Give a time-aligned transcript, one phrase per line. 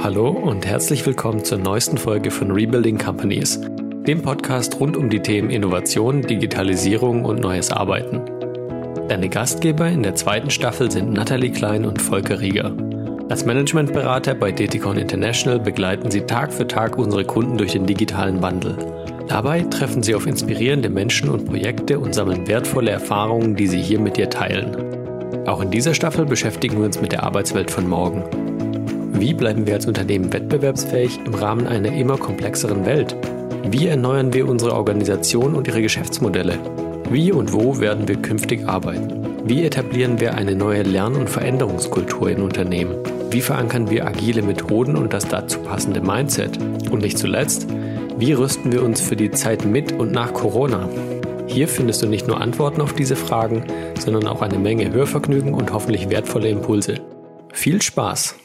[0.00, 3.60] Hallo und herzlich willkommen zur neuesten Folge von Rebuilding Companies,
[4.06, 8.20] dem Podcast rund um die Themen Innovation, Digitalisierung und neues Arbeiten.
[9.08, 12.76] Deine Gastgeber in der zweiten Staffel sind Nathalie Klein und Volker Rieger.
[13.28, 18.40] Als Managementberater bei Deticon International begleiten sie Tag für Tag unsere Kunden durch den digitalen
[18.40, 18.76] Wandel.
[19.26, 23.98] Dabei treffen sie auf inspirierende Menschen und Projekte und sammeln wertvolle Erfahrungen, die sie hier
[23.98, 24.76] mit dir teilen.
[25.48, 28.22] Auch in dieser Staffel beschäftigen wir uns mit der Arbeitswelt von morgen.
[29.20, 33.16] Wie bleiben wir als Unternehmen wettbewerbsfähig im Rahmen einer immer komplexeren Welt?
[33.68, 36.56] Wie erneuern wir unsere Organisation und ihre Geschäftsmodelle?
[37.10, 39.26] Wie und wo werden wir künftig arbeiten?
[39.44, 42.94] Wie etablieren wir eine neue Lern- und Veränderungskultur in Unternehmen?
[43.30, 46.56] Wie verankern wir agile Methoden und das dazu passende Mindset?
[46.88, 47.66] Und nicht zuletzt,
[48.18, 50.88] wie rüsten wir uns für die Zeit mit und nach Corona?
[51.48, 53.64] Hier findest du nicht nur Antworten auf diese Fragen,
[53.98, 57.00] sondern auch eine Menge Hörvergnügen und hoffentlich wertvolle Impulse.
[57.52, 58.36] Viel Spaß!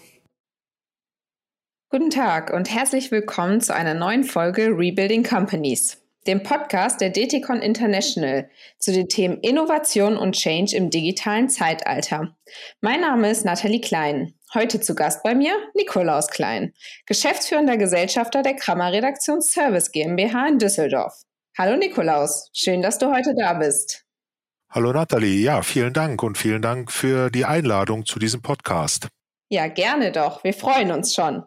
[1.93, 7.61] Guten Tag und herzlich willkommen zu einer neuen Folge Rebuilding Companies, dem Podcast der DTCon
[7.61, 12.35] International zu den Themen Innovation und Change im digitalen Zeitalter.
[12.81, 14.33] Mein Name ist Nathalie Klein.
[14.55, 16.73] Heute zu Gast bei mir Nikolaus Klein,
[17.05, 21.13] geschäftsführender Gesellschafter der Krammer Redaktion Service GmbH in Düsseldorf.
[21.55, 24.03] Hallo Nikolaus, schön, dass du heute da bist.
[24.71, 29.09] Hallo Nathalie, ja, vielen Dank und vielen Dank für die Einladung zu diesem Podcast.
[29.49, 30.43] Ja, gerne doch.
[30.43, 31.43] Wir freuen uns schon.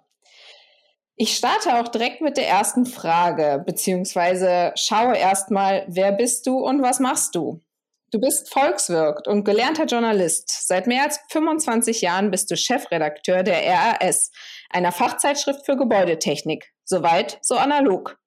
[1.19, 6.83] Ich starte auch direkt mit der ersten Frage, beziehungsweise schaue erstmal, wer bist du und
[6.83, 7.62] was machst du?
[8.11, 10.67] Du bist Volkswirt und gelernter Journalist.
[10.69, 14.31] Seit mehr als 25 Jahren bist du Chefredakteur der RAS,
[14.69, 16.70] einer Fachzeitschrift für Gebäudetechnik.
[16.84, 18.19] Soweit, so analog.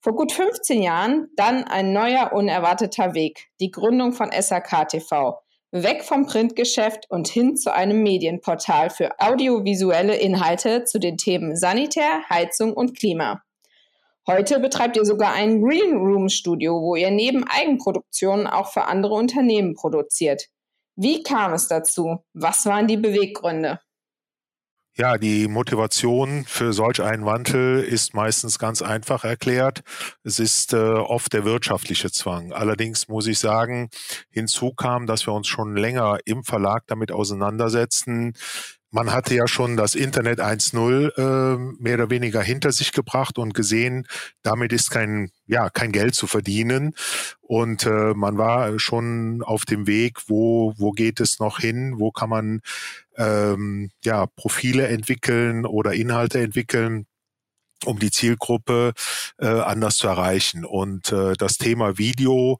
[0.00, 5.38] Vor gut 15 Jahren dann ein neuer, unerwarteter Weg, die Gründung von SAK TV.
[5.70, 12.22] Weg vom Printgeschäft und hin zu einem Medienportal für audiovisuelle Inhalte zu den Themen Sanitär,
[12.30, 13.42] Heizung und Klima.
[14.26, 19.12] Heute betreibt ihr sogar ein Green Room Studio, wo ihr neben Eigenproduktionen auch für andere
[19.12, 20.46] Unternehmen produziert.
[20.96, 22.24] Wie kam es dazu?
[22.32, 23.78] Was waren die Beweggründe?
[25.00, 29.82] Ja, die Motivation für solch einen Wandel ist meistens ganz einfach erklärt.
[30.24, 32.52] Es ist äh, oft der wirtschaftliche Zwang.
[32.52, 33.90] Allerdings muss ich sagen,
[34.28, 38.34] hinzu kam, dass wir uns schon länger im Verlag damit auseinandersetzen,
[38.90, 43.52] man hatte ja schon das Internet 1.0 äh, mehr oder weniger hinter sich gebracht und
[43.52, 44.06] gesehen,
[44.42, 46.94] damit ist kein, ja, kein Geld zu verdienen.
[47.42, 52.10] Und äh, man war schon auf dem Weg, wo, wo geht es noch hin, wo
[52.12, 52.60] kann man
[53.18, 57.06] ähm, ja, Profile entwickeln oder Inhalte entwickeln
[57.84, 58.92] um die Zielgruppe
[59.38, 60.64] äh, anders zu erreichen.
[60.64, 62.58] Und äh, das Thema Video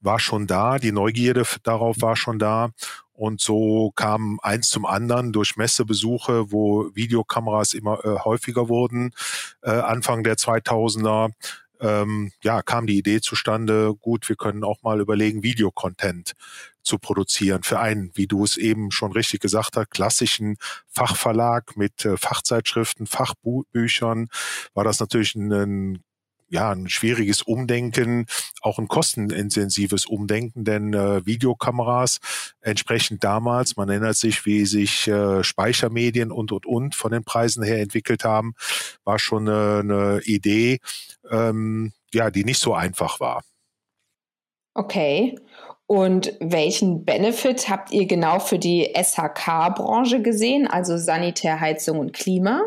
[0.00, 2.70] war schon da, die Neugierde darauf war schon da.
[3.12, 9.10] Und so kam eins zum anderen durch Messebesuche, wo Videokameras immer äh, häufiger wurden,
[9.62, 11.32] äh, Anfang der 2000er.
[11.80, 16.34] Ähm, ja, kam die Idee zustande, gut, wir können auch mal überlegen, Videocontent
[16.88, 20.56] zu produzieren für einen, wie du es eben schon richtig gesagt hast, klassischen
[20.88, 24.28] Fachverlag mit äh, Fachzeitschriften, Fachbüchern,
[24.74, 26.02] war das natürlich ein, ein
[26.50, 28.26] ja, ein schwieriges Umdenken,
[28.62, 32.20] auch ein kostenintensives Umdenken, denn äh, Videokameras
[32.60, 37.62] entsprechend damals, man erinnert sich, wie sich äh, Speichermedien und und und von den Preisen
[37.62, 38.54] her entwickelt haben,
[39.04, 40.78] war schon eine, eine Idee,
[41.30, 43.42] ähm, ja, die nicht so einfach war.
[44.74, 45.36] Okay.
[45.88, 52.60] Und welchen Benefit habt ihr genau für die SHK-Branche gesehen, also Sanitär, Heizung und Klima?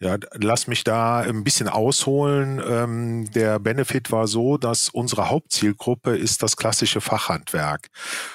[0.00, 2.62] Ja, lass mich da ein bisschen ausholen.
[2.64, 7.88] Ähm, der Benefit war so, dass unsere Hauptzielgruppe ist das klassische Fachhandwerk.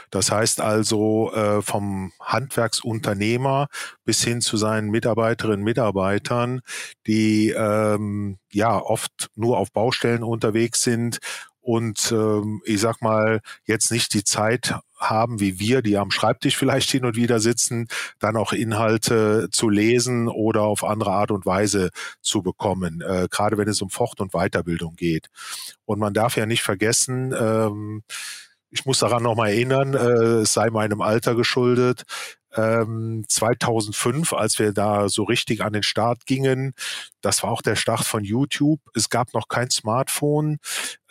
[0.10, 3.68] Das heißt also äh, vom Handwerksunternehmer
[4.04, 6.62] bis hin zu seinen Mitarbeiterinnen und Mitarbeitern,
[7.08, 11.20] die ähm, ja oft nur auf Baustellen unterwegs sind
[11.70, 16.58] und ähm, ich sag mal jetzt nicht die Zeit haben wie wir, die am Schreibtisch
[16.58, 17.88] vielleicht hin und wieder sitzen,
[18.18, 23.60] dann auch Inhalte zu lesen oder auf andere Art und Weise zu bekommen, äh, gerade
[23.60, 25.28] wenn es um Fort- und Weiterbildung geht.
[25.86, 28.02] Und man darf ja nicht vergessen, ähm,
[28.72, 32.04] ich muss daran nochmal erinnern, äh, es sei meinem Alter geschuldet,
[32.56, 36.74] ähm, 2005, als wir da so richtig an den Start gingen.
[37.22, 38.80] Das war auch der Start von YouTube.
[38.96, 40.58] Es gab noch kein Smartphone.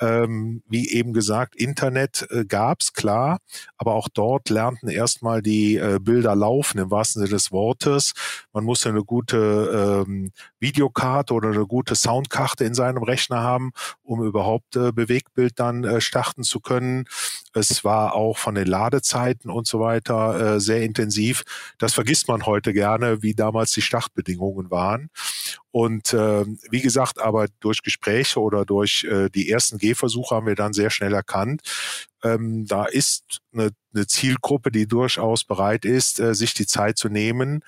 [0.00, 3.38] Ähm, wie eben gesagt, Internet äh, gab's klar,
[3.76, 8.14] aber auch dort lernten erstmal die äh, Bilder laufen im wahrsten Sinne des Wortes.
[8.52, 14.22] Man musste eine gute ähm, Videokarte oder eine gute Soundkarte in seinem Rechner haben, um
[14.24, 17.04] überhaupt äh, Bewegtbild dann äh, starten zu können.
[17.52, 21.44] Es war auch von den Ladezeiten und so weiter äh, sehr intensiv innovativ.
[21.78, 25.10] Das vergisst man heute gerne, wie damals die Startbedingungen waren.
[25.70, 30.54] Und äh, wie gesagt, aber durch Gespräche oder durch äh, die ersten Gehversuche haben wir
[30.54, 31.62] dann sehr schnell erkannt,
[32.24, 37.08] ähm, da ist eine, eine Zielgruppe, die durchaus bereit ist, äh, sich die Zeit zu
[37.08, 37.62] nehmen,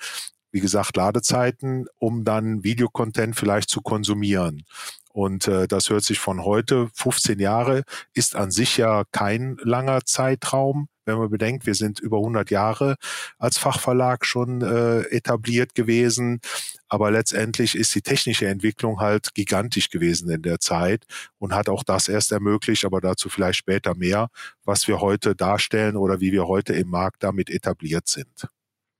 [0.51, 4.65] wie gesagt, Ladezeiten, um dann Videocontent vielleicht zu konsumieren.
[5.13, 10.01] Und äh, das hört sich von heute, 15 Jahre, ist an sich ja kein langer
[10.05, 10.87] Zeitraum.
[11.05, 12.95] Wenn man bedenkt, wir sind über 100 Jahre
[13.37, 16.39] als Fachverlag schon äh, etabliert gewesen.
[16.87, 21.05] Aber letztendlich ist die technische Entwicklung halt gigantisch gewesen in der Zeit
[21.39, 24.27] und hat auch das erst ermöglicht, aber dazu vielleicht später mehr,
[24.65, 28.47] was wir heute darstellen oder wie wir heute im Markt damit etabliert sind.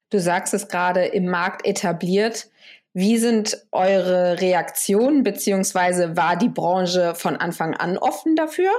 [0.09, 2.49] Du sagst es gerade, im Markt etabliert.
[2.93, 8.71] Wie sind eure Reaktionen, beziehungsweise war die Branche von Anfang an offen dafür?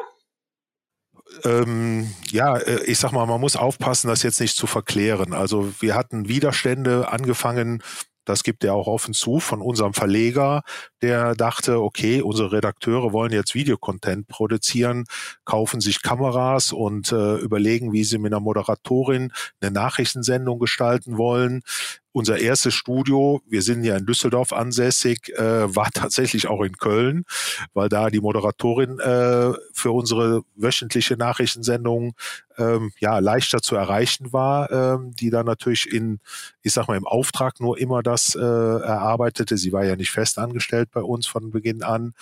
[1.45, 5.33] Ähm, ja, äh, ich sag mal, man muss aufpassen, das jetzt nicht zu verklären.
[5.33, 7.83] Also wir hatten Widerstände angefangen
[8.25, 10.63] das gibt er auch offen zu von unserem Verleger,
[11.03, 15.05] der dachte, okay, unsere Redakteure wollen jetzt Videocontent produzieren,
[15.45, 21.63] kaufen sich Kameras und äh, überlegen, wie sie mit einer Moderatorin eine Nachrichtensendung gestalten wollen
[22.13, 27.25] unser erstes Studio, wir sind ja in Düsseldorf ansässig, äh, war tatsächlich auch in Köln,
[27.73, 32.15] weil da die Moderatorin äh, für unsere wöchentliche Nachrichtensendung
[32.59, 36.21] ähm, ja leichter zu erreichen war, ähm, die dann natürlich in,
[36.63, 39.57] ich sag mal, im Auftrag nur immer das äh, erarbeitete.
[39.57, 42.13] Sie war ja nicht fest angestellt bei uns von Beginn an.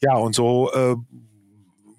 [0.00, 0.96] Ja, und so äh,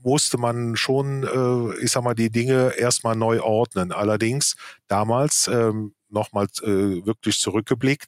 [0.04, 3.92] musste man schon, äh, ich sag mal, die Dinge erstmal neu ordnen.
[3.92, 4.56] Allerdings
[4.88, 8.08] damals, ähm, nochmal äh, wirklich zurückgeblickt.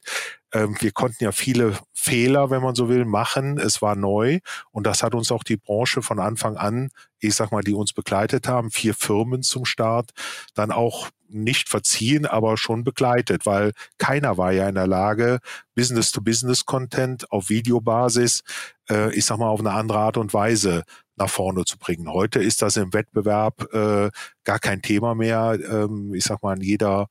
[0.53, 3.57] Ähm, wir konnten ja viele Fehler, wenn man so will, machen.
[3.57, 4.39] Es war neu
[4.71, 7.93] und das hat uns auch die Branche von Anfang an, ich sag mal, die uns
[7.93, 10.11] begleitet haben, vier Firmen zum Start,
[10.53, 15.39] dann auch nicht verziehen, aber schon begleitet, weil keiner war ja in der Lage,
[15.75, 18.43] Business-to-Business-Content auf Videobasis,
[18.89, 20.83] äh, ich sag mal, auf eine andere Art und Weise
[21.15, 22.11] nach vorne zu bringen.
[22.11, 24.09] Heute ist das im Wettbewerb äh,
[24.43, 25.57] gar kein Thema mehr.
[25.69, 27.07] Ähm, ich sag mal, an jeder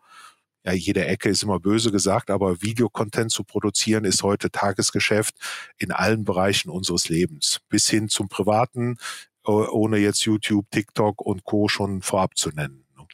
[0.65, 5.35] ja, jede Ecke ist immer böse gesagt, aber Videocontent zu produzieren ist heute Tagesgeschäft
[5.77, 8.97] in allen Bereichen unseres Lebens, bis hin zum Privaten,
[9.45, 11.69] ohne jetzt YouTube, TikTok und Co.
[11.69, 12.87] schon vorab zu nennen.
[12.97, 13.07] Ne?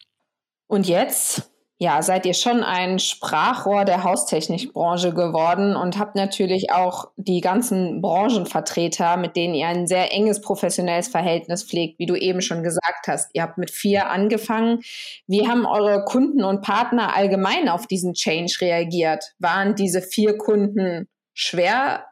[0.68, 1.49] Und jetzt
[1.82, 8.02] ja, seid ihr schon ein Sprachrohr der Haustechnikbranche geworden und habt natürlich auch die ganzen
[8.02, 13.08] Branchenvertreter, mit denen ihr ein sehr enges professionelles Verhältnis pflegt, wie du eben schon gesagt
[13.08, 13.30] hast.
[13.32, 14.80] Ihr habt mit vier angefangen.
[15.26, 19.32] Wie haben eure Kunden und Partner allgemein auf diesen Change reagiert?
[19.38, 22.04] Waren diese vier Kunden schwer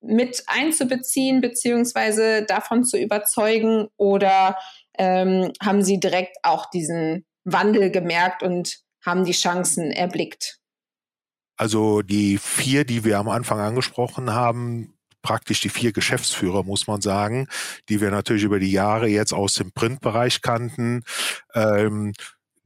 [0.00, 4.56] mit einzubeziehen beziehungsweise davon zu überzeugen oder
[4.96, 10.58] ähm, haben sie direkt auch diesen Wandel gemerkt und haben die Chancen erblickt?
[11.56, 17.00] Also die vier, die wir am Anfang angesprochen haben, praktisch die vier Geschäftsführer, muss man
[17.00, 17.48] sagen,
[17.88, 21.02] die wir natürlich über die Jahre jetzt aus dem Printbereich kannten.
[21.54, 22.14] Ähm,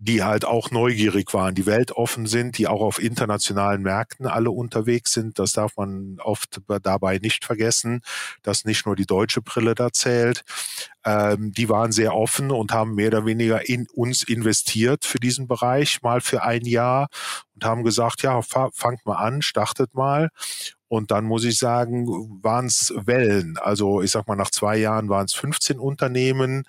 [0.04, 5.12] die halt auch neugierig waren, die weltoffen sind, die auch auf internationalen Märkten alle unterwegs
[5.14, 5.38] sind.
[5.38, 8.02] Das darf man oft dabei nicht vergessen,
[8.42, 10.44] dass nicht nur die deutsche Brille da zählt.
[11.06, 15.48] Ähm, die waren sehr offen und haben mehr oder weniger in uns investiert für diesen
[15.48, 17.08] Bereich, mal für ein Jahr
[17.54, 20.28] und haben gesagt, ja, fangt mal an, startet mal.
[20.88, 22.06] Und dann muss ich sagen,
[22.42, 23.56] waren es Wellen.
[23.58, 26.64] Also ich sag mal, nach zwei Jahren waren es 15 Unternehmen.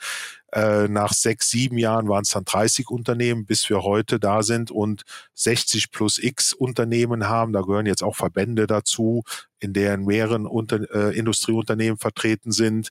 [0.52, 4.72] Äh, nach sechs, sieben Jahren waren es dann 30 Unternehmen, bis wir heute da sind
[4.72, 7.54] und 60 plus X Unternehmen haben.
[7.54, 9.24] Da gehören jetzt auch Verbände dazu,
[9.60, 12.90] in deren mehreren Unter äh, Industrieunternehmen vertreten sind,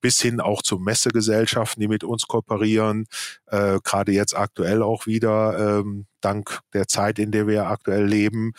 [0.00, 3.06] bis hin auch zu Messegesellschaften, die mit uns kooperieren.
[3.46, 8.52] Äh, Gerade jetzt aktuell auch wieder, ähm, dank der Zeit, in der wir aktuell leben,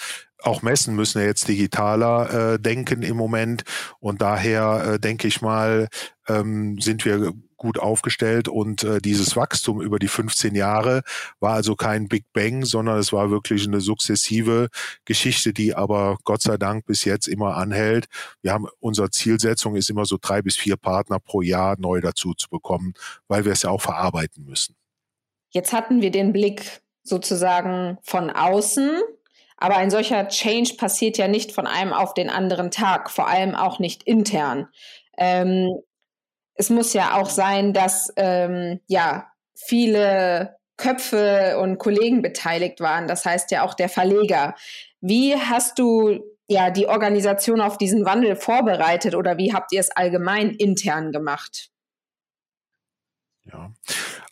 [0.44, 3.64] auch Messen müssen ja jetzt digitaler äh, denken im Moment.
[4.00, 5.88] Und daher äh, denke ich mal,
[6.28, 11.04] ähm, sind wir gut aufgestellt und äh, dieses Wachstum über die 15 Jahre
[11.40, 14.70] war also kein Big Bang, sondern es war wirklich eine sukzessive
[15.06, 18.08] Geschichte, die aber Gott sei Dank bis jetzt immer anhält.
[18.42, 22.34] Wir haben unsere Zielsetzung ist immer so drei bis vier Partner pro Jahr neu dazu
[22.34, 22.94] zu bekommen,
[23.28, 24.76] weil wir es ja auch verarbeiten müssen.
[25.50, 29.02] Jetzt hatten wir den Blick sozusagen von außen
[29.58, 33.56] aber ein solcher Change passiert ja nicht von einem auf den anderen Tag, vor allem
[33.56, 34.68] auch nicht intern.
[35.18, 35.82] Ähm,
[36.56, 43.08] es muss ja auch sein, dass ähm, ja viele Köpfe und Kollegen beteiligt waren.
[43.08, 44.56] Das heißt ja auch der Verleger.
[45.02, 49.92] Wie hast du ja die Organisation auf diesen Wandel vorbereitet oder wie habt ihr es
[49.92, 51.70] allgemein intern gemacht?
[53.52, 53.72] Ja,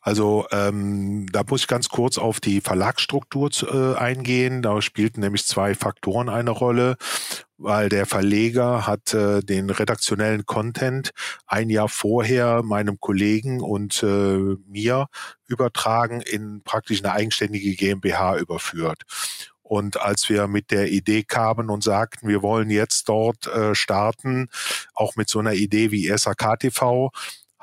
[0.01, 4.63] also ähm, da muss ich ganz kurz auf die Verlagsstruktur äh, eingehen.
[4.63, 6.98] Da spielten nämlich zwei Faktoren eine Rolle,
[7.58, 11.12] weil der Verleger hat äh, den redaktionellen Content
[11.46, 15.08] ein Jahr vorher meinem Kollegen und äh, mir
[15.48, 19.03] übertragen in praktisch eine eigenständige GmbH überführt.
[19.62, 24.50] Und als wir mit der Idee kamen und sagten, wir wollen jetzt dort äh, starten,
[24.93, 27.12] auch mit so einer Idee wie SAK TV,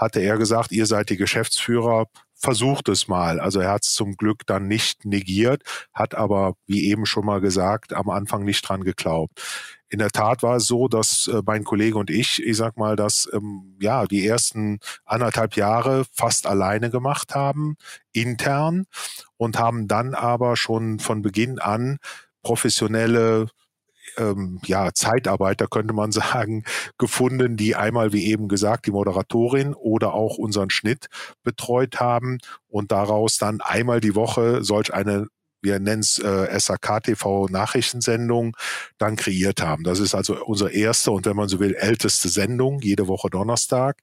[0.01, 3.39] hatte er gesagt, ihr seid die Geschäftsführer, versucht es mal.
[3.39, 7.41] Also er hat es zum Glück dann nicht negiert, hat aber, wie eben schon mal
[7.43, 9.43] gesagt, am Anfang nicht dran geglaubt.
[9.91, 12.97] In der Tat war es so, dass äh, mein Kollege und ich, ich sag mal,
[12.97, 17.77] das ähm, ja die ersten anderthalb Jahre fast alleine gemacht haben,
[18.13, 18.87] intern,
[19.37, 21.99] und haben dann aber schon von Beginn an
[22.43, 23.49] professionelle
[24.17, 26.65] ähm, ja, Zeitarbeiter, könnte man sagen,
[26.99, 31.09] gefunden, die einmal, wie eben gesagt, die Moderatorin oder auch unseren Schnitt
[31.43, 32.39] betreut haben
[32.69, 35.27] und daraus dann einmal die Woche solch eine
[35.63, 38.57] wir nennen es äh, SAK-TV Nachrichtensendung,
[38.99, 39.85] dann kreiert haben.
[39.85, 43.99] Das ist also unsere erste und wenn man so will, älteste Sendung, jede Woche Donnerstag.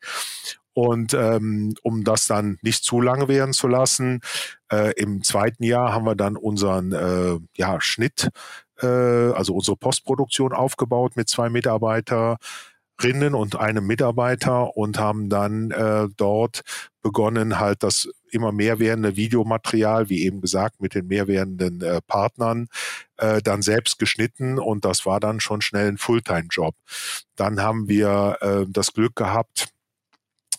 [0.74, 4.22] Und ähm, um das dann nicht zu lange werden zu lassen,
[4.72, 8.30] äh, im zweiten Jahr haben wir dann unseren äh, ja, Schnitt
[8.82, 8.88] äh,
[9.32, 12.40] also unsere Postproduktion aufgebaut mit zwei Mitarbeiterinnen
[13.34, 16.62] und einem Mitarbeiter und haben dann äh, dort
[17.02, 22.02] begonnen, halt das immer mehr werdende Videomaterial, wie eben gesagt, mit den mehr werdenden äh,
[22.02, 22.68] Partnern,
[23.18, 26.76] äh, dann selbst geschnitten und das war dann schon schnell ein Fulltime-Job.
[27.36, 29.70] Dann haben wir äh, das Glück gehabt,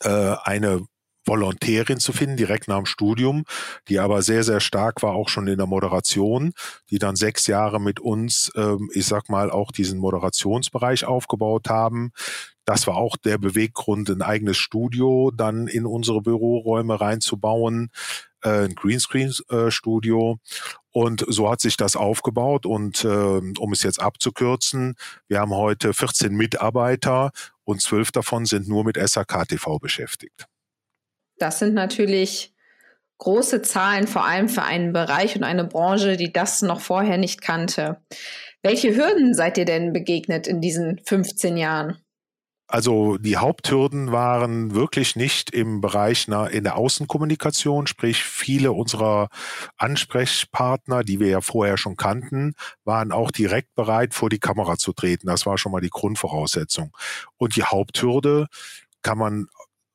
[0.02, 0.86] äh, eine
[1.28, 3.44] Volontärin zu finden, direkt nach dem Studium,
[3.88, 6.52] die aber sehr, sehr stark war, auch schon in der Moderation,
[6.90, 12.12] die dann sechs Jahre mit uns, ähm, ich sag mal, auch diesen Moderationsbereich aufgebaut haben.
[12.64, 17.90] Das war auch der Beweggrund, ein eigenes Studio dann in unsere Büroräume reinzubauen,
[18.42, 20.38] äh, ein Greenscreen-Studio.
[20.90, 22.66] Und so hat sich das aufgebaut.
[22.66, 24.96] Und äh, um es jetzt abzukürzen,
[25.28, 27.30] wir haben heute 14 Mitarbeiter
[27.64, 30.46] und zwölf davon sind nur mit SAK TV beschäftigt.
[31.38, 32.54] Das sind natürlich
[33.18, 37.42] große Zahlen, vor allem für einen Bereich und eine Branche, die das noch vorher nicht
[37.42, 38.00] kannte.
[38.62, 41.98] Welche Hürden seid ihr denn begegnet in diesen 15 Jahren?
[42.70, 49.28] Also die Haupthürden waren wirklich nicht im Bereich in der Außenkommunikation, sprich viele unserer
[49.78, 52.52] Ansprechpartner, die wir ja vorher schon kannten,
[52.84, 55.28] waren auch direkt bereit, vor die Kamera zu treten.
[55.28, 56.94] Das war schon mal die Grundvoraussetzung.
[57.38, 58.48] Und die Haupthürde
[59.00, 59.46] kann man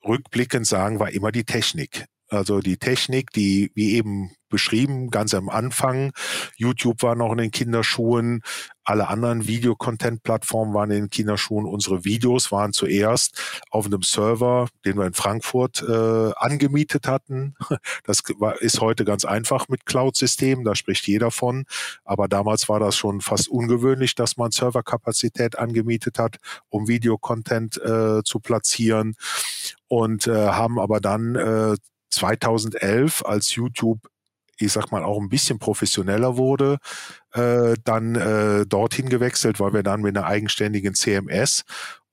[0.06, 2.06] rückblickend sagen, war immer die Technik.
[2.30, 6.12] Also die Technik, die, wie eben beschrieben, ganz am Anfang.
[6.56, 8.42] YouTube war noch in den Kinderschuhen.
[8.84, 11.66] Alle anderen Videocontent-Plattformen waren in den Kinderschuhen.
[11.66, 17.56] Unsere Videos waren zuerst auf einem Server, den wir in Frankfurt äh, angemietet hatten.
[18.06, 21.66] Das war, ist heute ganz einfach mit Cloud-Systemen, da spricht jeder von.
[22.04, 26.38] Aber damals war das schon fast ungewöhnlich, dass man Serverkapazität angemietet hat,
[26.70, 29.16] um Videocontent äh, zu platzieren.
[29.88, 31.76] Und äh, haben aber dann äh,
[32.10, 34.00] 2011, als YouTube
[34.64, 36.78] ich sag mal, auch ein bisschen professioneller wurde,
[37.34, 41.64] äh, dann äh, dorthin gewechselt, weil wir dann mit einer eigenständigen CMS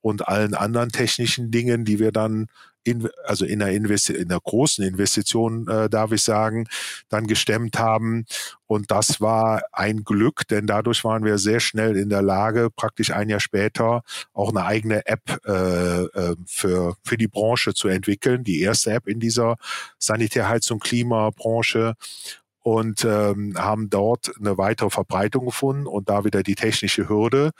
[0.00, 2.48] und allen anderen technischen Dingen, die wir dann
[2.82, 6.66] in, also in der, Investi in der großen Investition, äh, darf ich sagen,
[7.08, 8.24] dann gestemmt haben.
[8.66, 13.10] Und das war ein Glück, denn dadurch waren wir sehr schnell in der Lage, praktisch
[13.10, 14.02] ein Jahr später
[14.32, 18.44] auch eine eigene App äh, äh, für, für die Branche zu entwickeln.
[18.44, 19.56] Die erste App in dieser
[19.98, 21.94] Sanitärheizung Klimabranche
[22.62, 27.52] und ähm, haben dort eine weitere Verbreitung gefunden und da wieder die technische Hürde.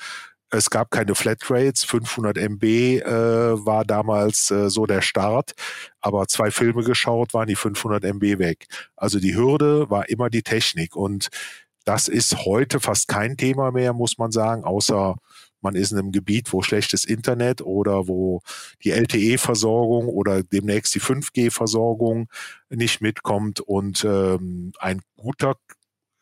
[0.53, 1.85] Es gab keine Flatrates.
[1.85, 3.05] 500 MB äh,
[3.65, 5.53] war damals äh, so der Start.
[6.01, 8.67] Aber zwei Filme geschaut, waren die 500 MB weg.
[8.97, 10.97] Also die Hürde war immer die Technik.
[10.97, 11.29] Und
[11.85, 15.17] das ist heute fast kein Thema mehr, muss man sagen, außer
[15.63, 18.41] man ist in einem Gebiet, wo schlechtes Internet oder wo
[18.83, 22.29] die LTE-Versorgung oder demnächst die 5G-Versorgung
[22.69, 25.57] nicht mitkommt und ähm, ein guter,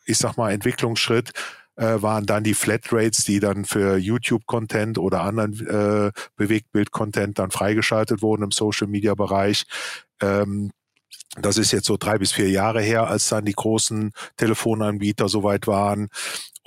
[0.05, 1.33] ich sag mal, Entwicklungsschritt
[1.77, 8.21] äh, waren dann die Flatrates, die dann für YouTube-Content oder anderen äh, Bewegtbild-Content dann freigeschaltet
[8.21, 9.65] wurden im Social-Media-Bereich.
[10.21, 10.73] Ähm,
[11.37, 15.67] das ist jetzt so drei bis vier Jahre her, als dann die großen Telefonanbieter soweit
[15.67, 16.09] waren.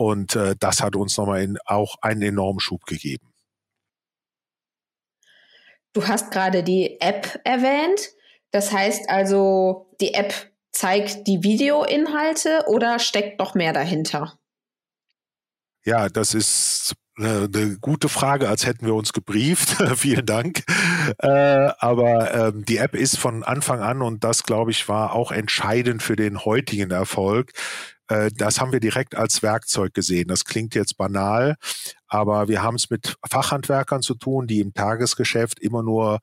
[0.01, 3.31] Und äh, das hat uns nochmal in, auch einen enormen Schub gegeben.
[5.93, 8.09] Du hast gerade die App erwähnt.
[8.49, 10.33] Das heißt also, die App
[10.71, 14.39] zeigt die Videoinhalte oder steckt noch mehr dahinter?
[15.85, 19.69] Ja, das ist eine gute Frage, als hätten wir uns gebrieft.
[19.97, 20.63] Vielen Dank.
[21.19, 25.31] Äh, aber ähm, die App ist von Anfang an und das, glaube ich, war auch
[25.31, 27.51] entscheidend für den heutigen Erfolg.
[28.11, 30.27] Äh, das haben wir direkt als Werkzeug gesehen.
[30.27, 31.55] Das klingt jetzt banal,
[32.07, 36.19] aber wir haben es mit Fachhandwerkern zu tun, die im Tagesgeschäft immer nur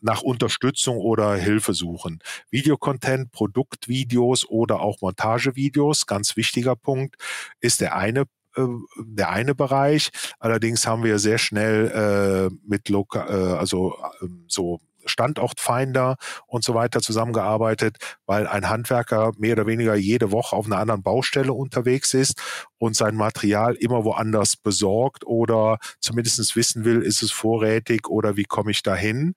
[0.00, 2.20] nach Unterstützung oder Hilfe suchen.
[2.50, 7.16] Videocontent, Produktvideos oder auch Montagevideos, ganz wichtiger Punkt,
[7.60, 8.24] ist der eine
[8.56, 8.66] äh,
[8.98, 10.10] der eine Bereich.
[10.38, 16.16] Allerdings haben wir sehr schnell äh, mit Loka äh, also äh, so Standortfinder
[16.46, 21.02] und so weiter zusammengearbeitet, weil ein Handwerker mehr oder weniger jede Woche auf einer anderen
[21.02, 22.40] Baustelle unterwegs ist
[22.78, 28.44] und sein Material immer woanders besorgt oder zumindest wissen will, ist es vorrätig oder wie
[28.44, 29.34] komme ich dahin.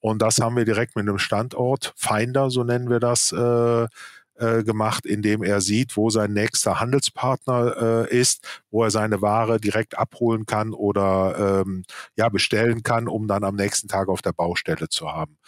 [0.00, 3.86] Und das haben wir direkt mit einem Standortfinder, so nennen wir das, äh,
[4.38, 9.60] äh, gemacht, indem er sieht, wo sein nächster Handelspartner äh, ist, wo er seine Ware
[9.60, 11.84] direkt abholen kann oder ähm,
[12.16, 15.38] ja bestellen kann, um dann am nächsten Tag auf der Baustelle zu haben.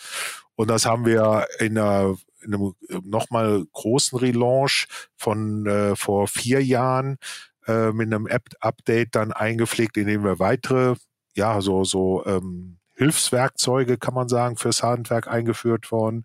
[0.54, 6.64] Und das haben wir in, einer, in einem nochmal großen Relaunch von äh, vor vier
[6.64, 7.18] Jahren
[7.66, 10.96] äh, mit einem App-Update dann eingepflegt, indem wir weitere
[11.38, 16.24] ja, so, so ähm, Hilfswerkzeuge, kann man sagen, fürs Handwerk eingeführt worden,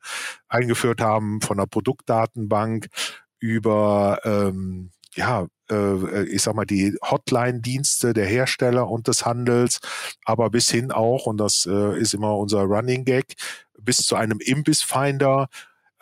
[0.50, 2.88] eingeführt haben von der Produktdatenbank
[3.39, 9.80] über ähm, ja, äh, ich sag mal, die Hotline-Dienste der Hersteller und des Handels,
[10.25, 13.36] aber bis hin auch, und das äh, ist immer unser Running Gag,
[13.80, 15.50] bis zu einem Imbissfinder,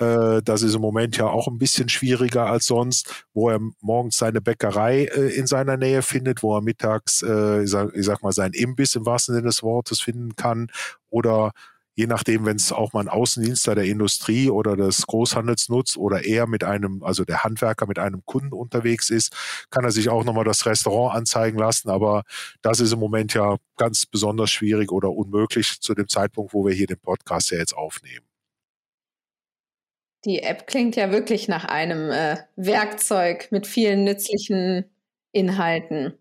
[0.02, 4.18] äh, das ist im Moment ja auch ein bisschen schwieriger als sonst, wo er morgens
[4.18, 8.24] seine Bäckerei äh, in seiner Nähe findet, wo er mittags, äh, ich, sag, ich sag
[8.24, 10.72] mal, seinen Imbiss im wahrsten Sinne des Wortes finden kann
[11.10, 11.52] oder
[11.96, 16.24] je nachdem, wenn es auch mal ein Außendienstler der Industrie oder des Großhandels nutzt oder
[16.24, 19.36] er mit einem, also der Handwerker mit einem Kunden unterwegs ist,
[19.70, 21.90] kann er sich auch nochmal das Restaurant anzeigen lassen.
[21.90, 22.24] Aber
[22.62, 26.74] das ist im Moment ja ganz besonders schwierig oder unmöglich zu dem Zeitpunkt, wo wir
[26.74, 28.31] hier den Podcast ja jetzt aufnehmen.
[30.26, 34.86] Die App klingt ja wirklich nach einem äh, Werkzeug mit vielen nützlichen
[35.32, 36.14] Inhalten.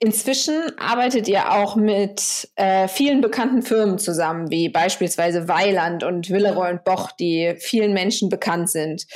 [0.00, 6.72] Inzwischen arbeitet ihr auch mit äh, vielen bekannten Firmen zusammen, wie beispielsweise Weiland und Willeroy
[6.72, 9.06] und Boch, die vielen Menschen bekannt sind.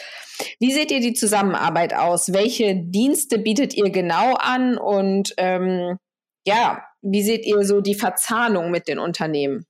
[0.61, 2.33] Wie seht ihr die Zusammenarbeit aus?
[2.33, 4.79] Welche Dienste bietet ihr genau an?
[4.79, 5.99] Und ähm,
[6.47, 9.67] ja, wie seht ihr so die Verzahnung mit den Unternehmen?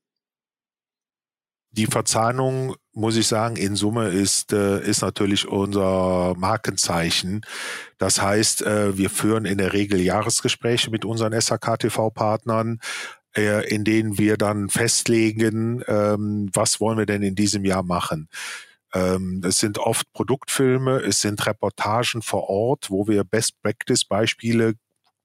[1.79, 7.43] Die Verzahnung, muss ich sagen, in Summe ist, äh, ist natürlich unser Markenzeichen.
[7.99, 12.81] Das heißt, äh, wir führen in der Regel Jahresgespräche mit unseren SAK-TV-Partnern,
[13.37, 18.29] äh, in denen wir dann festlegen, ähm, was wollen wir denn in diesem Jahr machen.
[18.93, 24.75] Ähm, es sind oft Produktfilme, es sind Reportagen vor Ort, wo wir Best-Practice-Beispiele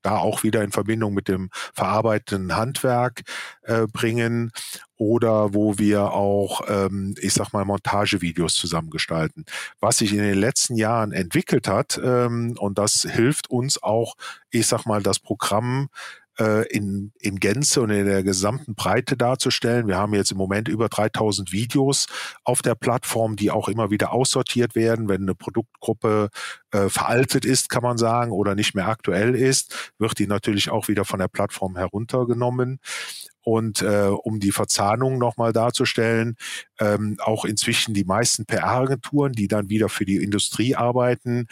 [0.03, 3.23] da auch wieder in Verbindung mit dem verarbeitenden Handwerk
[3.63, 4.51] äh, bringen
[4.97, 9.45] oder wo wir auch, ähm, ich sag mal, Montagevideos zusammengestalten.
[9.79, 14.15] Was sich in den letzten Jahren entwickelt hat, ähm, und das hilft uns auch,
[14.49, 15.89] ich sag mal, das Programm
[16.39, 19.87] äh, in, in Gänze und in der gesamten Breite darzustellen.
[19.87, 22.07] Wir haben jetzt im Moment über 3000 Videos
[22.43, 25.07] auf der Plattform, die auch immer wieder aussortiert werden.
[25.09, 26.29] Wenn eine Produktgruppe
[26.71, 30.87] äh, veraltet ist, kann man sagen, oder nicht mehr aktuell ist, wird die natürlich auch
[30.87, 32.79] wieder von der Plattform heruntergenommen.
[33.45, 36.37] Und äh, um die Verzahnung nochmal darzustellen,
[36.79, 41.47] ähm, auch inzwischen die meisten PR-Agenturen, die dann wieder für die Industrie arbeiten,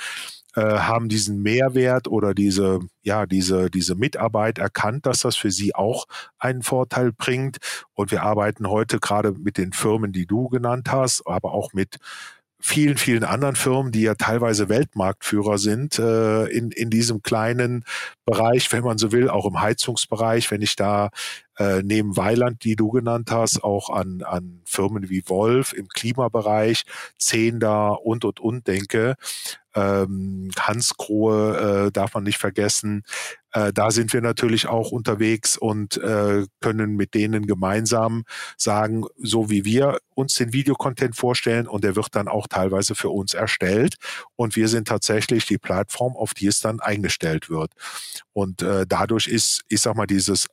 [0.55, 5.75] äh, haben diesen Mehrwert oder diese, ja, diese, diese Mitarbeit erkannt, dass das für sie
[5.75, 6.05] auch
[6.39, 7.57] einen Vorteil bringt.
[7.93, 11.97] Und wir arbeiten heute gerade mit den Firmen, die du genannt hast, aber auch mit
[12.61, 17.83] vielen, vielen anderen Firmen, die ja teilweise Weltmarktführer sind äh, in, in diesem kleinen
[18.25, 21.09] Bereich, wenn man so will, auch im Heizungsbereich, wenn ich da
[21.61, 26.83] äh, neben Weiland, die du genannt hast, auch an, an Firmen wie Wolf im Klimabereich,
[27.19, 29.15] Zehnder und, und, und denke,
[29.75, 33.03] ähm, Hans Krohe äh, darf man nicht vergessen.
[33.53, 38.23] Äh, da sind wir natürlich auch unterwegs und äh, können mit denen gemeinsam
[38.57, 43.09] sagen, so wie wir uns den Videocontent vorstellen und der wird dann auch teilweise für
[43.09, 43.95] uns erstellt
[44.35, 47.71] und wir sind tatsächlich die Plattform, auf die es dann eingestellt wird.
[48.33, 50.47] Und äh, dadurch ist, ich sag mal, dieses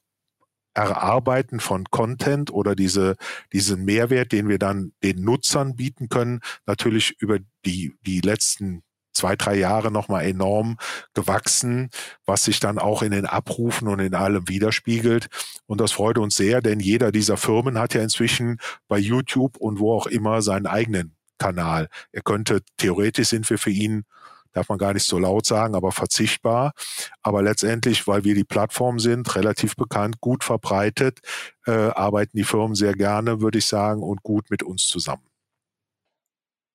[0.79, 3.17] Erarbeiten von Content oder diese,
[3.53, 9.35] diesen Mehrwert, den wir dann den Nutzern bieten können, natürlich über die, die letzten zwei,
[9.35, 10.77] drei Jahre nochmal enorm
[11.15, 11.91] gewachsen,
[12.25, 15.27] was sich dann auch in den Abrufen und in allem widerspiegelt.
[15.67, 19.81] Und das freut uns sehr, denn jeder dieser Firmen hat ja inzwischen bei YouTube und
[19.81, 21.89] wo auch immer seinen eigenen Kanal.
[22.13, 24.05] Er könnte, theoretisch sind wir für ihn
[24.53, 26.73] darf man gar nicht so laut sagen, aber verzichtbar.
[27.23, 31.21] Aber letztendlich, weil wir die Plattform sind, relativ bekannt, gut verbreitet,
[31.67, 35.29] äh, arbeiten die Firmen sehr gerne, würde ich sagen, und gut mit uns zusammen.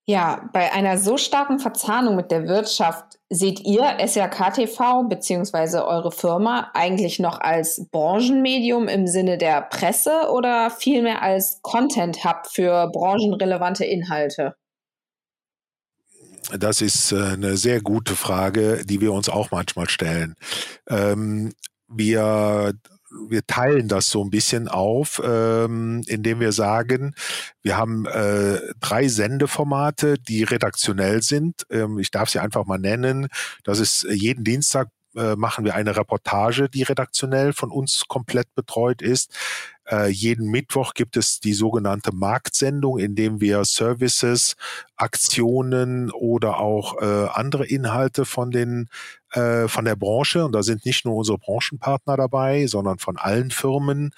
[0.06, 5.78] Ja, bei einer so starken Verzahnung mit der Wirtschaft seht ihr SRK TV bzw.
[5.78, 12.48] eure Firma eigentlich noch als Branchenmedium im Sinne der Presse oder vielmehr als Content Hub
[12.52, 14.58] für branchenrelevante Inhalte?
[16.58, 20.36] Das ist äh, eine sehr gute Frage, die wir uns auch manchmal stellen.
[20.88, 21.54] Ähm,
[21.88, 22.74] wir
[23.30, 27.14] wir teilen das so ein bisschen auf, ähm, indem wir sagen,
[27.62, 31.64] wir haben äh, drei Sendeformate, die redaktionell sind.
[31.70, 33.28] Ähm, ich darf sie einfach mal nennen.
[33.64, 39.04] Das ist äh, jeden Dienstag machen wir eine Reportage, die redaktionell von uns komplett betreut
[39.04, 39.32] ist.
[39.90, 44.56] Äh, jeden Mittwoch gibt es die sogenannte Marktsendung, in dem wir Services,
[44.96, 48.88] Aktionen oder auch äh, andere Inhalte von den
[49.32, 53.52] äh, von der Branche und da sind nicht nur unsere Branchenpartner dabei, sondern von allen
[53.52, 54.12] Firmen.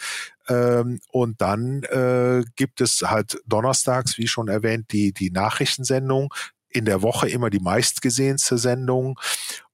[0.50, 6.34] Ähm, und dann äh, gibt es halt donnerstags, wie schon erwähnt, die die Nachrichtensendung
[6.70, 9.18] in der Woche immer die meistgesehenste Sendung.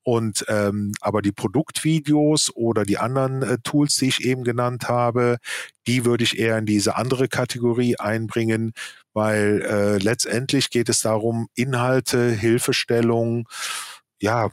[0.03, 5.37] Und ähm, aber die Produktvideos oder die anderen äh, Tools, die ich eben genannt habe,
[5.87, 8.73] die würde ich eher in diese andere Kategorie einbringen,
[9.13, 13.47] weil äh, letztendlich geht es darum, Inhalte, Hilfestellung,
[14.19, 14.49] ja,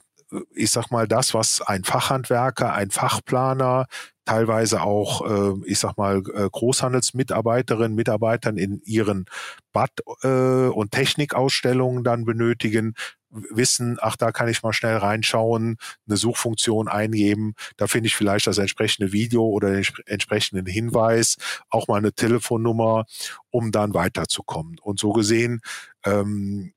[0.54, 3.86] ich sag mal, das, was ein Fachhandwerker, ein Fachplaner,
[4.26, 9.24] teilweise auch, äh, ich sag mal, äh, Großhandelsmitarbeiterinnen, Mitarbeitern in ihren
[9.72, 12.94] Bad- äh, und Technikausstellungen dann benötigen,
[13.30, 18.46] wissen, ach, da kann ich mal schnell reinschauen, eine Suchfunktion eingeben, da finde ich vielleicht
[18.46, 21.36] das entsprechende Video oder den entsprechenden Hinweis,
[21.68, 23.04] auch mal eine Telefonnummer,
[23.50, 24.78] um dann weiterzukommen.
[24.80, 25.60] Und so gesehen
[26.04, 26.72] ähm,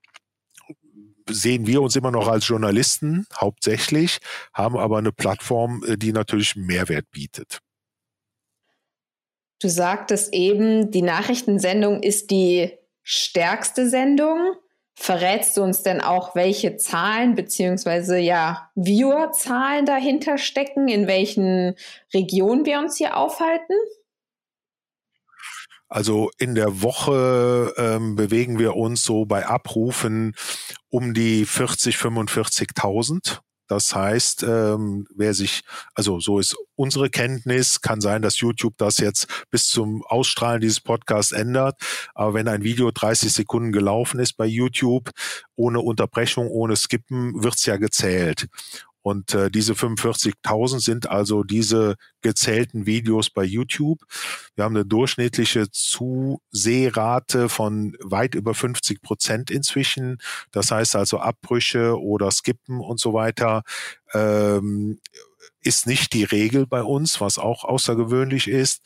[1.30, 4.20] sehen wir uns immer noch als Journalisten hauptsächlich,
[4.54, 7.60] haben aber eine Plattform, äh, die natürlich Mehrwert bietet.
[9.62, 12.72] Du sagtest eben, die Nachrichtensendung ist die
[13.04, 14.56] stärkste Sendung.
[14.96, 21.76] Verrätst du uns denn auch, welche Zahlen beziehungsweise ja Viewerzahlen dahinter stecken, in welchen
[22.14, 23.74] Regionen wir uns hier aufhalten?
[25.88, 30.36] Also in der Woche ähm, bewegen wir uns so bei Abrufen
[30.90, 33.40] um die 40, 45.000.
[33.72, 35.62] Das heißt, ähm, wer sich,
[35.96, 40.82] also so ist unsere Kenntnis, kann sein, dass YouTube das jetzt bis zum Ausstrahlen dieses
[40.82, 41.80] Podcasts ändert.
[42.14, 45.12] Aber wenn ein Video 30 Sekunden gelaufen ist bei YouTube,
[45.56, 48.50] ohne Unterbrechung, ohne Skippen, wird's ja gezählt.
[49.02, 54.00] Und äh, diese 45.000 sind also diese gezählten Videos bei YouTube.
[54.56, 60.20] Wir haben eine durchschnittliche Zusehrate von weit über 50 Prozent inzwischen.
[60.52, 63.64] Das heißt also Abbrüche oder Skippen und so weiter.
[64.14, 65.00] Ähm,
[65.64, 68.82] ist nicht die Regel bei uns, was auch außergewöhnlich ist.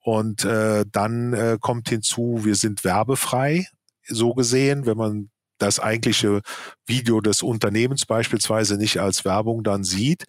[0.00, 3.68] Und äh, dann äh, kommt hinzu, wir sind werbefrei,
[4.08, 5.30] so gesehen, wenn man
[5.62, 6.42] das eigentliche
[6.86, 10.24] Video des Unternehmens beispielsweise nicht als Werbung dann sieht,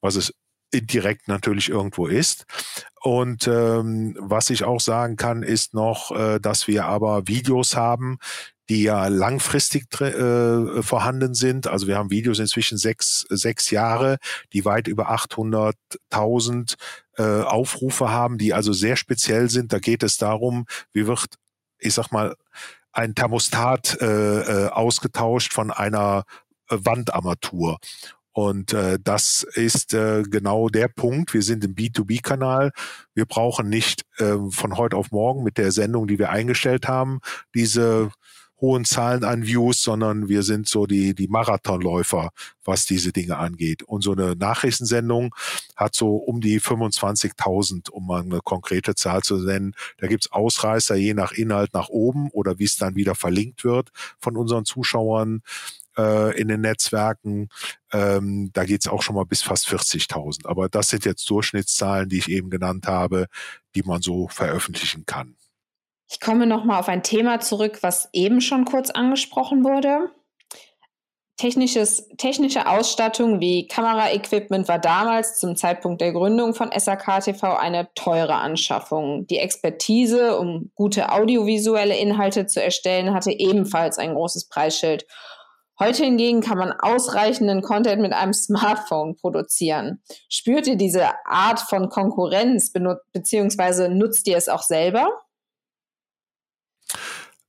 [0.00, 0.32] was es
[0.70, 2.44] indirekt natürlich irgendwo ist.
[3.00, 8.18] Und ähm, was ich auch sagen kann, ist noch, äh, dass wir aber Videos haben,
[8.68, 11.66] die ja langfristig äh, vorhanden sind.
[11.66, 14.18] Also wir haben Videos inzwischen sechs, sechs Jahre,
[14.52, 16.74] die weit über 800.000
[17.18, 19.72] äh, Aufrufe haben, die also sehr speziell sind.
[19.72, 21.36] Da geht es darum, wie wird,
[21.78, 22.36] ich sag mal,
[22.94, 26.24] ein Thermostat äh, äh, ausgetauscht von einer
[26.70, 27.78] äh, Wandarmatur.
[28.32, 31.34] Und äh, das ist äh, genau der Punkt.
[31.34, 32.72] Wir sind im B2B-Kanal.
[33.14, 37.20] Wir brauchen nicht äh, von heute auf morgen mit der Sendung, die wir eingestellt haben,
[37.54, 38.10] diese
[38.64, 42.30] hohen Zahlen an Views, sondern wir sind so die, die Marathonläufer,
[42.64, 43.82] was diese Dinge angeht.
[43.82, 45.34] Und so eine Nachrichtensendung
[45.76, 49.74] hat so um die 25.000, um mal eine konkrete Zahl zu nennen.
[49.98, 53.90] Da gibt's Ausreißer je nach Inhalt nach oben oder wie es dann wieder verlinkt wird
[54.18, 55.42] von unseren Zuschauern
[55.98, 57.50] äh, in den Netzwerken.
[57.92, 60.46] Ähm, da geht's auch schon mal bis fast 40.000.
[60.46, 63.26] Aber das sind jetzt Durchschnittszahlen, die ich eben genannt habe,
[63.74, 65.36] die man so veröffentlichen kann.
[66.08, 70.10] Ich komme nochmal auf ein Thema zurück, was eben schon kurz angesprochen wurde.
[71.36, 77.88] Technisches, technische Ausstattung wie Kameraequipment war damals zum Zeitpunkt der Gründung von SAK TV eine
[77.96, 79.26] teure Anschaffung.
[79.26, 85.06] Die Expertise, um gute audiovisuelle Inhalte zu erstellen, hatte ebenfalls ein großes Preisschild.
[85.80, 90.00] Heute hingegen kann man ausreichenden Content mit einem Smartphone produzieren.
[90.28, 92.72] Spürt ihr diese Art von Konkurrenz
[93.12, 95.08] beziehungsweise nutzt ihr es auch selber?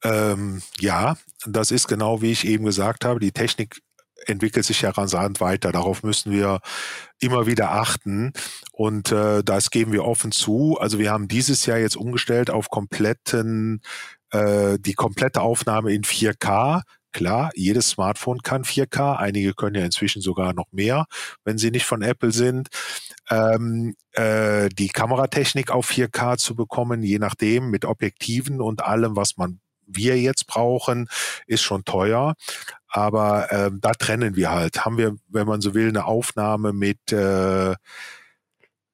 [0.06, 3.20] Ähm, ja, das ist genau wie ich eben gesagt habe.
[3.20, 3.82] Die Technik
[4.28, 5.72] entwickelt sich ja rasant weiter.
[5.72, 6.60] Darauf müssen wir
[7.20, 8.32] immer wieder achten.
[8.72, 10.78] Und äh, das geben wir offen zu.
[10.80, 13.82] Also wir haben dieses Jahr jetzt umgestellt auf kompletten,
[14.32, 16.84] äh, die komplette Aufnahme in 4K.
[17.12, 19.16] Klar, jedes Smartphone kann 4K.
[19.16, 21.06] Einige können ja inzwischen sogar noch mehr,
[21.46, 22.68] wenn sie nicht von Apple sind.
[23.30, 29.38] Ähm, äh, die Kameratechnik auf 4K zu bekommen, je nachdem mit Objektiven und allem, was
[29.38, 31.08] man wir jetzt brauchen,
[31.48, 32.36] ist schon teuer.
[32.88, 34.86] Aber ähm, da trennen wir halt.
[34.86, 37.76] Haben wir, wenn man so will, eine Aufnahme mit äh,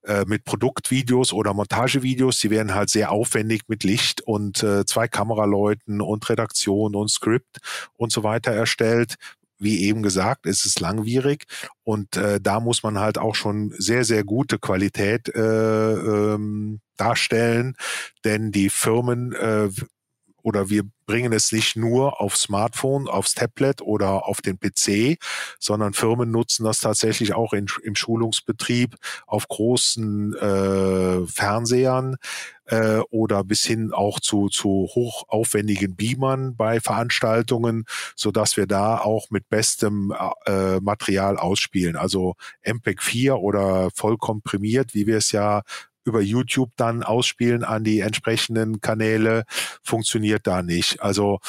[0.03, 5.07] äh, mit Produktvideos oder Montagevideos, die werden halt sehr aufwendig mit Licht und äh, zwei
[5.07, 7.59] Kameraleuten und Redaktion und Skript
[7.97, 9.15] und so weiter erstellt.
[9.59, 11.45] Wie eben gesagt, ist es langwierig
[11.83, 17.75] und äh, da muss man halt auch schon sehr, sehr gute Qualität äh, ähm, darstellen,
[18.25, 19.69] denn die Firmen äh,
[20.43, 25.17] oder wir bringen es nicht nur auf Smartphone, aufs Tablet oder auf den PC,
[25.59, 28.95] sondern Firmen nutzen das tatsächlich auch in, im Schulungsbetrieb
[29.27, 32.15] auf großen äh, Fernsehern
[32.65, 37.83] äh, oder bis hin auch zu, zu hochaufwendigen Beamern bei Veranstaltungen,
[38.15, 40.13] so dass wir da auch mit bestem
[40.45, 41.97] äh, Material ausspielen.
[41.97, 45.63] Also MPEG 4 oder voll komprimiert, wie wir es ja
[46.03, 49.43] über YouTube dann ausspielen an die entsprechenden Kanäle,
[49.83, 51.01] funktioniert da nicht.
[51.01, 51.39] Also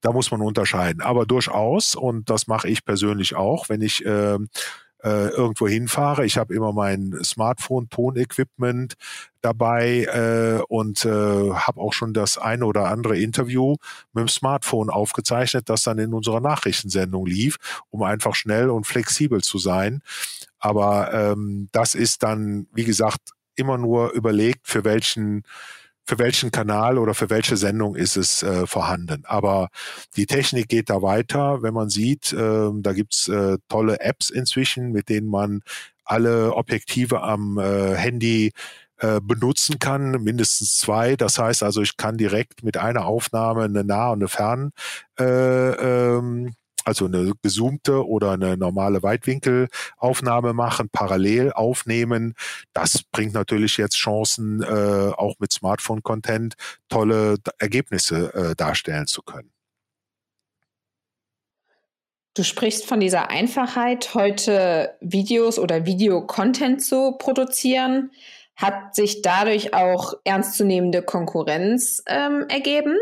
[0.00, 1.02] da muss man unterscheiden.
[1.02, 4.38] Aber durchaus, und das mache ich persönlich auch, wenn ich äh,
[5.02, 6.24] äh, irgendwo hinfahre.
[6.24, 8.94] Ich habe immer mein Smartphone-Tonequipment
[9.40, 13.76] dabei äh, und äh, habe auch schon das eine oder andere Interview
[14.12, 17.56] mit dem Smartphone aufgezeichnet, das dann in unserer Nachrichtensendung lief,
[17.90, 20.02] um einfach schnell und flexibel zu sein.
[20.58, 23.20] Aber ähm, das ist dann, wie gesagt,
[23.60, 25.44] immer nur überlegt, für welchen
[26.06, 29.22] für welchen Kanal oder für welche Sendung ist es äh, vorhanden.
[29.26, 29.68] Aber
[30.16, 31.62] die Technik geht da weiter.
[31.62, 35.62] Wenn man sieht, äh, da gibt's äh, tolle Apps inzwischen, mit denen man
[36.04, 38.50] alle Objektive am äh, Handy
[38.96, 41.16] äh, benutzen kann, mindestens zwei.
[41.16, 44.72] Das heißt also, ich kann direkt mit einer Aufnahme eine Nah- und eine Fern
[45.18, 52.34] äh, ähm, also eine gezoomte oder eine normale Weitwinkelaufnahme machen, parallel aufnehmen.
[52.72, 56.54] Das bringt natürlich jetzt Chancen, äh, auch mit Smartphone-Content
[56.88, 59.50] tolle Ergebnisse äh, darstellen zu können.
[62.34, 68.12] Du sprichst von dieser Einfachheit, heute Videos oder Videocontent zu produzieren.
[68.54, 72.96] Hat sich dadurch auch ernstzunehmende Konkurrenz ähm, ergeben?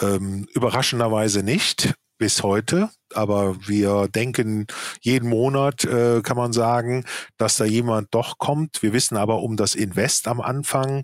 [0.00, 4.68] Ähm, überraschenderweise nicht bis heute, aber wir denken
[5.00, 7.04] jeden Monat, äh, kann man sagen,
[7.36, 8.80] dass da jemand doch kommt.
[8.80, 11.02] Wir wissen aber um das Invest am Anfang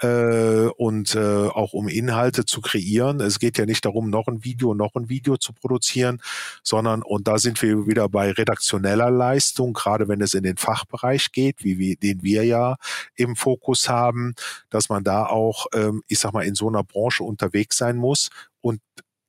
[0.00, 3.18] äh, und äh, auch um Inhalte zu kreieren.
[3.20, 6.22] Es geht ja nicht darum, noch ein Video, noch ein Video zu produzieren,
[6.62, 11.32] sondern, und da sind wir wieder bei redaktioneller Leistung, gerade wenn es in den Fachbereich
[11.32, 12.76] geht, wie wir, den wir ja
[13.16, 14.34] im Fokus haben,
[14.68, 18.30] dass man da auch, ähm, ich sag mal, in so einer Branche unterwegs sein muss
[18.60, 18.78] und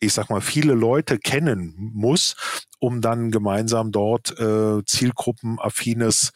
[0.01, 2.35] ich sag mal, viele Leute kennen muss,
[2.79, 6.31] um dann gemeinsam dort äh, zielgruppenaffines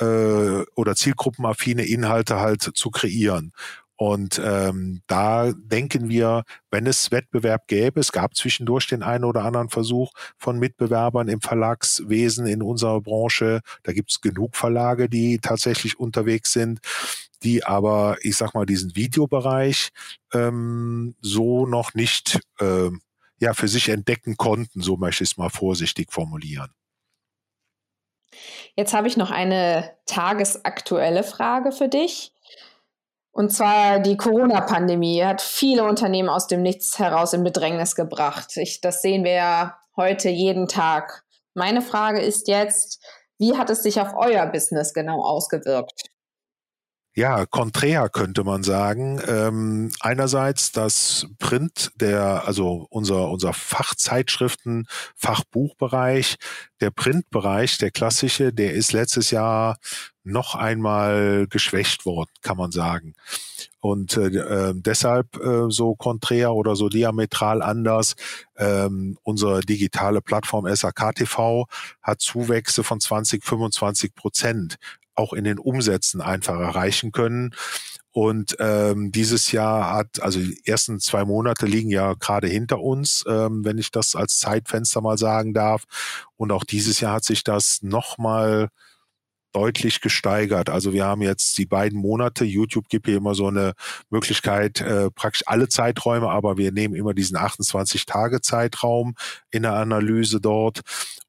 [0.00, 3.52] äh, oder zielgruppenaffine Inhalte halt zu kreieren.
[3.96, 9.44] Und ähm, da denken wir, wenn es Wettbewerb gäbe, es gab zwischendurch den einen oder
[9.44, 13.60] anderen Versuch von Mitbewerbern im Verlagswesen in unserer Branche.
[13.82, 16.80] Da gibt es genug Verlage, die tatsächlich unterwegs sind,
[17.42, 19.90] die aber, ich sag mal, diesen Videobereich
[20.32, 22.88] ähm, so noch nicht äh,
[23.40, 26.72] ja für sich entdecken konnten, so möchte ich es mal vorsichtig formulieren.
[28.76, 32.32] Jetzt habe ich noch eine tagesaktuelle Frage für dich.
[33.32, 38.56] Und zwar die Corona-Pandemie hat viele Unternehmen aus dem Nichts heraus in Bedrängnis gebracht.
[38.56, 41.24] Ich, das sehen wir ja heute jeden Tag.
[41.54, 43.04] Meine Frage ist jetzt,
[43.38, 46.10] wie hat es sich auf euer Business genau ausgewirkt?
[47.14, 49.20] Ja, konträr könnte man sagen.
[49.26, 56.36] Ähm, einerseits das Print, der, also unser, unser Fachzeitschriften, Fachbuchbereich,
[56.80, 59.76] der Printbereich, der klassische, der ist letztes Jahr
[60.22, 63.14] noch einmal geschwächt worden, kann man sagen.
[63.80, 68.14] Und äh, äh, deshalb äh, so konträr oder so diametral anders.
[68.56, 71.66] Ähm, unsere digitale Plattform SAK TV
[72.02, 74.76] hat Zuwächse von 20, 25 Prozent
[75.20, 77.54] auch in den Umsätzen einfach erreichen können.
[78.12, 83.24] Und ähm, dieses Jahr hat, also die ersten zwei Monate liegen ja gerade hinter uns,
[83.28, 85.84] ähm, wenn ich das als Zeitfenster mal sagen darf.
[86.36, 88.70] Und auch dieses Jahr hat sich das nochmal
[89.52, 90.70] deutlich gesteigert.
[90.70, 93.72] Also wir haben jetzt die beiden Monate, YouTube gibt hier immer so eine
[94.10, 99.14] Möglichkeit, äh, praktisch alle Zeiträume, aber wir nehmen immer diesen 28-Tage-Zeitraum
[99.50, 100.80] in der Analyse dort.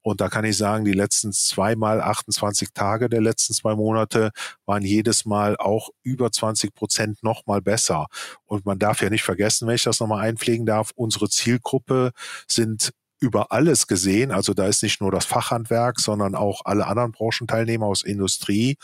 [0.03, 4.31] Und da kann ich sagen, die letzten zweimal 28 Tage der letzten zwei Monate
[4.65, 8.07] waren jedes Mal auch über 20 Prozent nochmal besser.
[8.45, 12.11] Und man darf ja nicht vergessen, wenn ich das nochmal einpflegen darf, unsere Zielgruppe
[12.47, 14.31] sind über alles gesehen.
[14.31, 18.77] Also da ist nicht nur das Fachhandwerk, sondern auch alle anderen Branchenteilnehmer aus Industrie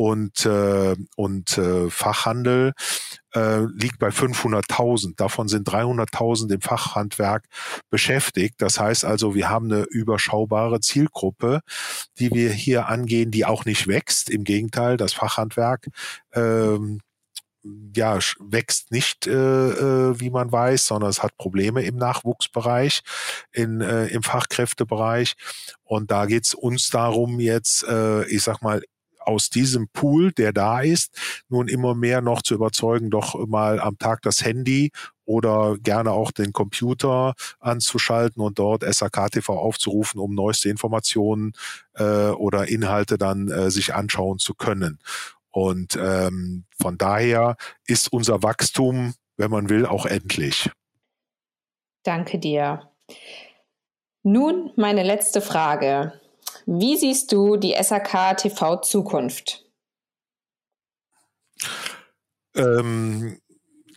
[0.00, 2.72] und, äh, und äh, Fachhandel
[3.34, 5.14] äh, liegt bei 500.000.
[5.16, 7.44] Davon sind 300.000 im Fachhandwerk
[7.90, 8.54] beschäftigt.
[8.58, 11.60] Das heißt also, wir haben eine überschaubare Zielgruppe,
[12.18, 14.30] die wir hier angehen, die auch nicht wächst.
[14.30, 15.88] Im Gegenteil, das Fachhandwerk
[16.32, 17.00] ähm,
[17.94, 23.02] ja, wächst nicht, äh, äh, wie man weiß, sondern es hat Probleme im Nachwuchsbereich,
[23.52, 25.34] in, äh, im Fachkräftebereich.
[25.84, 28.82] Und da geht's uns darum, jetzt, äh, ich sag mal,
[29.18, 31.14] aus diesem Pool, der da ist,
[31.48, 34.90] nun immer mehr noch zu überzeugen, doch mal am Tag das Handy
[35.24, 41.52] oder gerne auch den Computer anzuschalten und dort SAK-TV aufzurufen, um neueste Informationen
[41.94, 44.98] äh, oder Inhalte dann äh, sich anschauen zu können.
[45.50, 50.70] Und ähm, von daher ist unser Wachstum, wenn man will, auch endlich.
[52.02, 52.90] Danke dir.
[54.22, 56.20] Nun meine letzte Frage.
[56.66, 59.64] Wie siehst du die SAK TV Zukunft?
[62.54, 63.40] Ähm,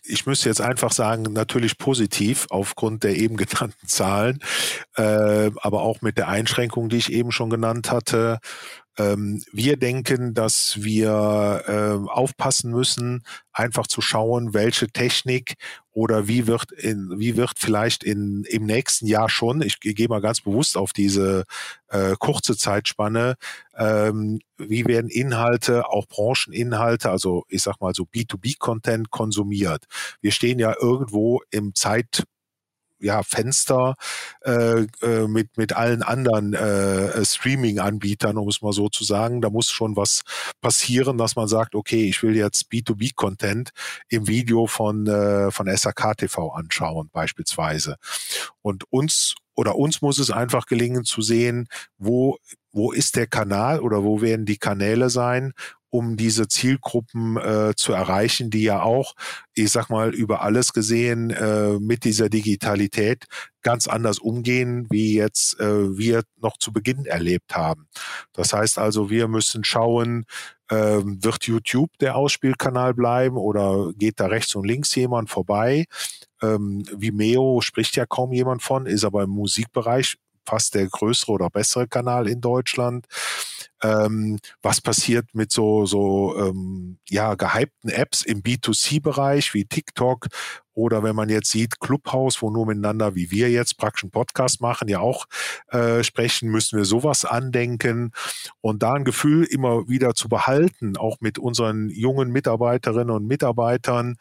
[0.02, 4.40] ich müsste jetzt einfach sagen, natürlich positiv aufgrund der eben genannten Zahlen,
[4.96, 8.38] äh, aber auch mit der Einschränkung, die ich eben schon genannt hatte.
[8.98, 15.54] Ähm, wir denken, dass wir äh, aufpassen müssen, einfach zu schauen, welche Technik
[15.92, 20.20] oder wie wird in, wie wird vielleicht in, im nächsten Jahr schon, ich gehe mal
[20.20, 21.44] ganz bewusst auf diese
[21.88, 23.36] äh, kurze Zeitspanne,
[23.76, 29.86] ähm, wie werden Inhalte, auch Brancheninhalte, also ich sag mal so B2B-Content konsumiert.
[30.20, 32.24] Wir stehen ja irgendwo im Zeit
[33.04, 33.94] ja, Fenster
[34.44, 39.40] äh, äh, mit, mit allen anderen äh, Streaming-Anbietern, um es mal so zu sagen.
[39.40, 40.22] Da muss schon was
[40.60, 43.70] passieren, dass man sagt, okay, ich will jetzt B2B-Content
[44.08, 47.96] im Video von, äh, von SAK TV anschauen, beispielsweise.
[48.62, 52.38] Und uns oder uns muss es einfach gelingen zu sehen, wo
[52.74, 55.52] wo ist der Kanal oder wo werden die Kanäle sein,
[55.94, 59.14] um diese Zielgruppen äh, zu erreichen, die ja auch,
[59.54, 63.26] ich sag mal, über alles gesehen äh, mit dieser Digitalität
[63.62, 67.86] ganz anders umgehen, wie jetzt äh, wir noch zu Beginn erlebt haben.
[68.32, 70.24] Das heißt also, wir müssen schauen,
[70.68, 75.84] äh, wird YouTube der Ausspielkanal bleiben oder geht da rechts und links jemand vorbei?
[76.42, 81.50] Ähm, Vimeo spricht ja kaum jemand von, ist aber im Musikbereich fast der größere oder
[81.50, 83.06] bessere Kanal in Deutschland.
[83.82, 90.28] Ähm, was passiert mit so, so ähm, ja, gehypten Apps im B2C-Bereich wie TikTok
[90.74, 94.60] oder wenn man jetzt sieht, Clubhouse, wo nur miteinander, wie wir jetzt praktisch einen Podcast
[94.60, 95.26] machen, ja auch
[95.68, 98.12] äh, sprechen, müssen wir sowas andenken
[98.60, 104.16] und da ein Gefühl immer wieder zu behalten, auch mit unseren jungen Mitarbeiterinnen und Mitarbeitern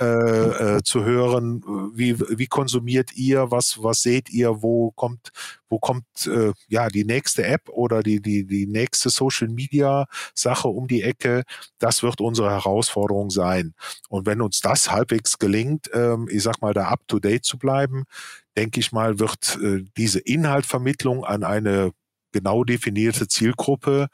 [0.00, 1.62] äh, äh, zu hören,
[1.94, 5.30] wie, wie konsumiert ihr, was, was seht ihr, wo kommt,
[5.68, 10.68] wo kommt äh, ja die nächste App oder die, die, die nächste Social Media Sache
[10.68, 11.44] um die Ecke.
[11.78, 13.74] Das wird unsere Herausforderung sein.
[14.08, 17.56] Und wenn uns das halbwegs gelingt, ähm, ich sag mal, da up to date zu
[17.56, 18.04] bleiben,
[18.56, 21.92] denke ich mal, wird äh, diese Inhaltvermittlung an eine
[22.34, 24.08] genau definierte Zielgruppe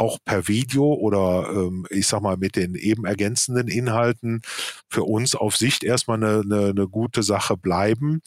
[0.00, 4.40] auch per Video oder ähm, ich sag mal mit den eben ergänzenden Inhalten
[4.88, 8.22] für uns auf Sicht erstmal eine, eine, eine gute Sache bleiben,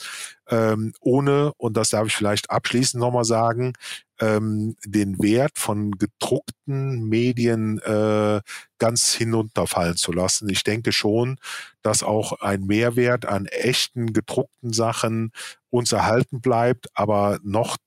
[0.50, 3.74] ähm, ohne, und das darf ich vielleicht abschließend nochmal sagen,
[4.20, 8.42] ähm, den Wert von gedruckten Medien äh,
[8.78, 10.50] ganz hinunterfallen zu lassen.
[10.50, 11.38] Ich denke schon,
[11.82, 15.32] dass auch ein Mehrwert an echten gedruckten Sachen
[15.72, 17.78] uns erhalten bleibt, aber noch,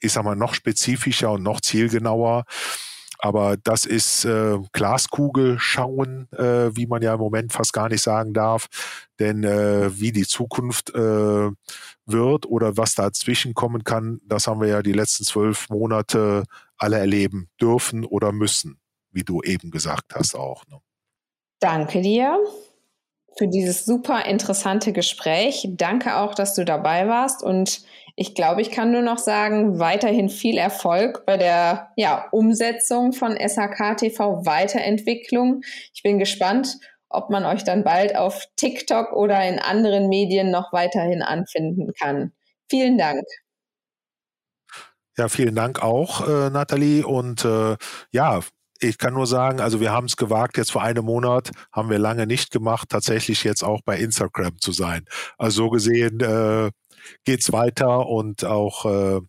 [0.00, 2.44] ich sag mal, noch spezifischer und noch zielgenauer.
[3.20, 8.02] Aber das ist äh, Glaskugel schauen, äh, wie man ja im Moment fast gar nicht
[8.02, 8.68] sagen darf.
[9.18, 11.50] Denn äh, wie die Zukunft äh,
[12.06, 16.44] wird oder was dazwischen kommen kann, das haben wir ja die letzten zwölf Monate
[16.76, 18.78] alle erleben dürfen oder müssen,
[19.10, 20.64] wie du eben gesagt hast auch.
[20.68, 20.78] Ne?
[21.58, 22.38] Danke dir
[23.36, 25.68] für dieses super interessante Gespräch.
[25.72, 27.82] Danke auch, dass du dabei warst und
[28.18, 33.36] ich glaube, ich kann nur noch sagen, weiterhin viel Erfolg bei der ja, Umsetzung von
[33.36, 35.62] SHK TV Weiterentwicklung.
[35.94, 40.72] Ich bin gespannt, ob man euch dann bald auf TikTok oder in anderen Medien noch
[40.72, 42.32] weiterhin anfinden kann.
[42.68, 43.22] Vielen Dank.
[45.16, 47.06] Ja, vielen Dank auch, äh, Nathalie.
[47.06, 47.76] Und äh,
[48.10, 48.40] ja,
[48.80, 52.00] ich kann nur sagen, also wir haben es gewagt, jetzt vor einem Monat, haben wir
[52.00, 55.04] lange nicht gemacht, tatsächlich jetzt auch bei Instagram zu sein.
[55.36, 56.70] Also so gesehen äh,
[57.24, 59.20] geht's weiter und auch äh,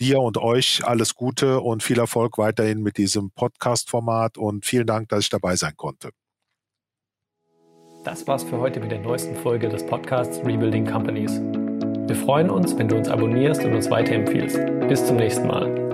[0.00, 5.08] dir und euch alles Gute und viel Erfolg weiterhin mit diesem Podcast-Format und vielen Dank,
[5.08, 6.10] dass ich dabei sein konnte.
[8.04, 11.38] Das war's für heute mit der neuesten Folge des Podcasts Rebuilding Companies.
[12.10, 14.58] Wir freuen uns, wenn du uns abonnierst und uns weiterempfiehlst.
[14.88, 15.89] Bis zum nächsten Mal.